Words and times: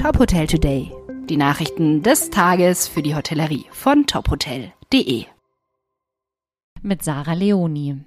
Top 0.00 0.18
Hotel 0.18 0.46
Today. 0.46 0.90
Die 1.28 1.36
Nachrichten 1.36 2.02
des 2.02 2.30
Tages 2.30 2.88
für 2.88 3.02
die 3.02 3.14
Hotellerie 3.14 3.66
von 3.70 4.06
tophotel.de. 4.06 5.26
Mit 6.80 7.04
Sarah 7.04 7.34
Leoni. 7.34 8.02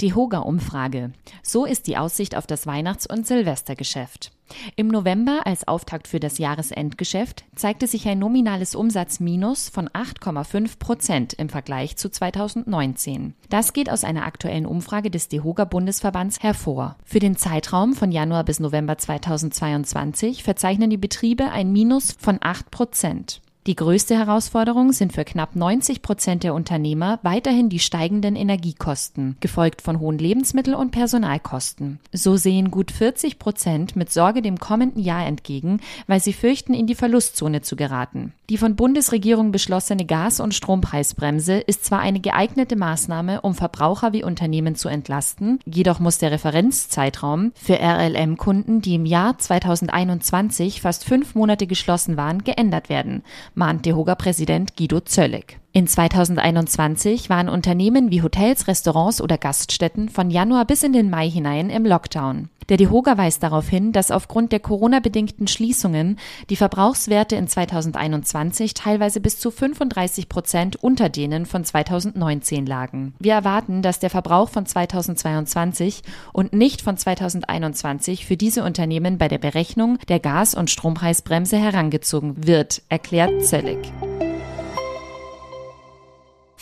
Die 0.00 0.14
Hoga-Umfrage. 0.14 1.12
So 1.42 1.66
ist 1.66 1.86
die 1.86 1.98
Aussicht 1.98 2.34
auf 2.34 2.46
das 2.46 2.66
Weihnachts- 2.66 3.06
und 3.06 3.26
Silvestergeschäft. 3.26 4.33
Im 4.76 4.88
November 4.88 5.42
als 5.44 5.66
Auftakt 5.66 6.08
für 6.08 6.20
das 6.20 6.38
Jahresendgeschäft 6.38 7.44
zeigte 7.54 7.86
sich 7.86 8.06
ein 8.08 8.18
nominales 8.18 8.74
Umsatzminus 8.74 9.68
von 9.68 9.88
8,5 9.88 10.78
Prozent 10.78 11.32
im 11.34 11.48
Vergleich 11.48 11.96
zu 11.96 12.10
2019. 12.10 13.34
Das 13.48 13.72
geht 13.72 13.90
aus 13.90 14.04
einer 14.04 14.26
aktuellen 14.26 14.66
Umfrage 14.66 15.10
des 15.10 15.28
DEHOGA 15.28 15.64
Bundesverbands 15.64 16.42
hervor. 16.42 16.96
Für 17.04 17.18
den 17.18 17.36
Zeitraum 17.36 17.94
von 17.94 18.12
Januar 18.12 18.44
bis 18.44 18.60
November 18.60 18.98
2022 18.98 20.42
verzeichnen 20.42 20.90
die 20.90 20.96
Betriebe 20.96 21.50
ein 21.50 21.72
Minus 21.72 22.12
von 22.12 22.38
8 22.40 22.70
Prozent. 22.70 23.40
Die 23.66 23.76
größte 23.76 24.14
Herausforderung 24.14 24.92
sind 24.92 25.14
für 25.14 25.24
knapp 25.24 25.56
90 25.56 26.02
Prozent 26.02 26.44
der 26.44 26.52
Unternehmer 26.52 27.18
weiterhin 27.22 27.70
die 27.70 27.78
steigenden 27.78 28.36
Energiekosten, 28.36 29.38
gefolgt 29.40 29.80
von 29.80 30.00
hohen 30.00 30.18
Lebensmittel- 30.18 30.74
und 30.74 30.90
Personalkosten. 30.90 31.98
So 32.12 32.36
sehen 32.36 32.70
gut 32.70 32.90
40 32.90 33.38
Prozent 33.38 33.96
mit 33.96 34.12
Sorge 34.12 34.42
dem 34.42 34.58
kommenden 34.58 35.02
Jahr 35.02 35.24
entgegen, 35.24 35.80
weil 36.06 36.20
sie 36.20 36.34
fürchten, 36.34 36.74
in 36.74 36.86
die 36.86 36.94
Verlustzone 36.94 37.62
zu 37.62 37.74
geraten. 37.74 38.34
Die 38.50 38.58
von 38.58 38.76
Bundesregierung 38.76 39.50
beschlossene 39.50 40.04
Gas- 40.04 40.40
und 40.40 40.52
Strompreisbremse 40.52 41.54
ist 41.54 41.86
zwar 41.86 42.00
eine 42.00 42.20
geeignete 42.20 42.76
Maßnahme, 42.76 43.40
um 43.40 43.54
Verbraucher 43.54 44.12
wie 44.12 44.24
Unternehmen 44.24 44.74
zu 44.74 44.90
entlasten, 44.90 45.58
jedoch 45.64 46.00
muss 46.00 46.18
der 46.18 46.32
Referenzzeitraum 46.32 47.52
für 47.54 47.80
RLM-Kunden, 47.80 48.82
die 48.82 48.96
im 48.96 49.06
Jahr 49.06 49.38
2021 49.38 50.82
fast 50.82 51.06
fünf 51.06 51.34
Monate 51.34 51.66
geschlossen 51.66 52.18
waren, 52.18 52.44
geändert 52.44 52.90
werden 52.90 53.22
mahnt 53.54 53.86
DEHOGA-Präsident 53.86 54.76
Guido 54.76 55.00
Zöllig. 55.00 55.63
In 55.76 55.88
2021 55.88 57.28
waren 57.28 57.48
Unternehmen 57.48 58.12
wie 58.12 58.22
Hotels, 58.22 58.68
Restaurants 58.68 59.20
oder 59.20 59.38
Gaststätten 59.38 60.08
von 60.08 60.30
Januar 60.30 60.66
bis 60.66 60.84
in 60.84 60.92
den 60.92 61.10
Mai 61.10 61.28
hinein 61.28 61.68
im 61.68 61.84
Lockdown. 61.84 62.48
Der 62.68 62.76
DEHOGA 62.76 63.18
weist 63.18 63.42
darauf 63.42 63.68
hin, 63.68 63.90
dass 63.90 64.12
aufgrund 64.12 64.52
der 64.52 64.60
Corona-bedingten 64.60 65.48
Schließungen 65.48 66.20
die 66.48 66.54
Verbrauchswerte 66.54 67.34
in 67.34 67.48
2021 67.48 68.74
teilweise 68.74 69.20
bis 69.20 69.40
zu 69.40 69.50
35 69.50 70.28
Prozent 70.28 70.76
unter 70.76 71.08
denen 71.08 71.44
von 71.44 71.64
2019 71.64 72.66
lagen. 72.66 73.14
Wir 73.18 73.34
erwarten, 73.34 73.82
dass 73.82 73.98
der 73.98 74.10
Verbrauch 74.10 74.50
von 74.50 74.66
2022 74.66 76.02
und 76.32 76.52
nicht 76.52 76.82
von 76.82 76.96
2021 76.96 78.26
für 78.26 78.36
diese 78.36 78.62
Unternehmen 78.62 79.18
bei 79.18 79.26
der 79.26 79.38
Berechnung 79.38 79.98
der 80.08 80.20
Gas- 80.20 80.54
und 80.54 80.70
Strompreisbremse 80.70 81.56
herangezogen 81.56 82.46
wird, 82.46 82.82
erklärt 82.88 83.44
Zöllig. 83.44 83.92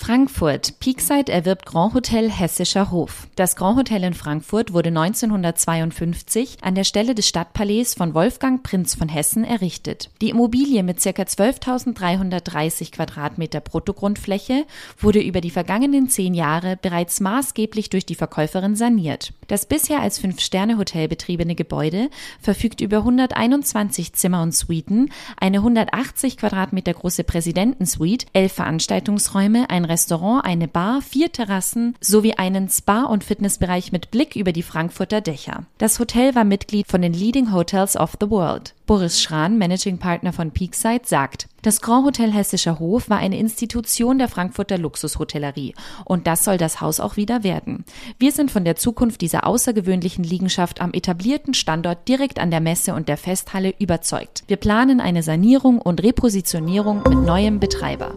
Frankfurt. 0.05 0.81
Peakside 0.81 1.31
erwirbt 1.31 1.65
Grand 1.65 1.95
Hotel 1.95 2.29
Hessischer 2.29 2.91
Hof. 2.91 3.29
Das 3.37 3.55
Grand 3.55 3.79
Hotel 3.79 4.03
in 4.03 4.15
Frankfurt 4.15 4.73
wurde 4.73 4.89
1952 4.89 6.57
an 6.61 6.75
der 6.75 6.83
Stelle 6.83 7.15
des 7.15 7.29
Stadtpalais 7.29 7.95
von 7.97 8.13
Wolfgang 8.13 8.65
Prinz 8.65 8.97
von 8.97 9.09
Hessen 9.09 9.45
errichtet. 9.45 10.11
Die 10.21 10.31
Immobilie 10.31 10.83
mit 10.83 11.01
ca. 11.01 11.11
12.330 11.11 12.91
Quadratmeter 12.91 13.61
Bruttogrundfläche 13.61 14.67
wurde 14.99 15.21
über 15.21 15.41
die 15.41 15.53
vergangenen 15.53 16.09
zehn 16.09 16.35
Jahre 16.35 16.77
bereits 16.83 17.21
maßgeblich 17.21 17.89
durch 17.89 18.05
die 18.05 18.17
Verkäuferin 18.17 18.75
saniert. 18.75 19.33
Das 19.47 19.67
bisher 19.67 20.01
als 20.01 20.19
Fünf-Sterne-Hotel 20.19 21.07
betriebene 21.07 21.55
Gebäude 21.55 22.11
verfügt 22.41 22.81
über 22.81 22.97
121 22.99 24.15
Zimmer 24.15 24.43
und 24.43 24.53
Suiten, 24.53 25.11
eine 25.37 25.59
180 25.59 26.39
Quadratmeter 26.39 26.93
große 26.93 27.23
Präsidentensuite, 27.23 28.27
elf 28.33 28.55
Veranstaltungsräume, 28.55 29.71
ein 29.71 29.92
Restaurant, 29.93 30.43
eine 30.47 30.69
Bar, 30.69 31.03
vier 31.03 31.31
Terrassen 31.31 31.95
sowie 32.01 32.33
einen 32.33 32.71
Spa- 32.71 33.05
und 33.05 33.25
Fitnessbereich 33.25 33.93
mit 33.93 34.11
Blick 34.11 34.37
über 34.37 34.53
die 34.53 34.63
Frankfurter 34.63 35.21
Dächer. 35.21 35.67
Das 35.77 35.99
Hotel 35.99 36.35
war 36.35 36.45
Mitglied 36.45 36.87
von 36.87 37.03
den 37.03 37.13
Leading 37.13 37.53
Hotels 37.53 37.95
of 37.95 38.15
the 38.19 38.31
World. 38.31 38.75
Boris 38.87 39.21
Schran, 39.21 39.59
Managing 39.59 39.99
Partner 39.99 40.33
von 40.33 40.51
Peakside, 40.51 41.03
sagt, 41.05 41.47
das 41.61 41.83
Grand 41.83 42.07
Hotel 42.07 42.33
Hessischer 42.33 42.79
Hof 42.79 43.11
war 43.11 43.19
eine 43.19 43.39
Institution 43.39 44.19
der 44.19 44.29
Frankfurter 44.29 44.79
Luxushotellerie 44.79 45.75
und 46.07 46.27
das 46.27 46.45
soll 46.45 46.57
das 46.57 46.81
Haus 46.81 46.99
auch 46.99 47.17
wieder 47.17 47.45
werden. 47.45 47.85
Wir 48.19 48.33
sind 48.33 48.51
von 48.51 48.65
der 48.65 48.77
Zukunft 48.77 49.21
dieser 49.21 49.47
außergewöhnlichen 49.47 50.25
Liegenschaft 50.25 50.81
am 50.81 50.93
etablierten 50.93 51.55
Standort 51.55 52.09
direkt 52.09 52.39
an 52.39 52.51
der 52.51 52.61
Messe 52.61 52.95
und 52.95 53.09
der 53.09 53.19
Festhalle 53.19 53.75
überzeugt. 53.79 54.43
Wir 54.49 54.57
planen 54.57 55.01
eine 55.01 55.23
Sanierung 55.23 55.81
und 55.81 56.03
Repositionierung 56.03 57.03
mit 57.09 57.19
neuem 57.19 57.61
Betreiber. 57.61 58.17